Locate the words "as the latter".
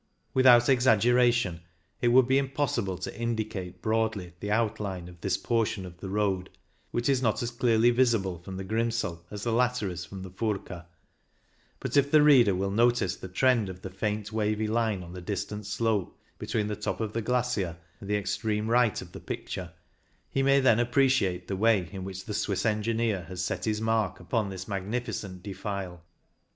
9.29-9.91